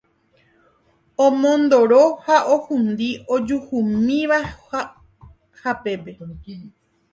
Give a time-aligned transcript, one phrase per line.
[1.25, 4.39] Omondoro ha ohundi ojuhumíva
[5.61, 6.11] hapépe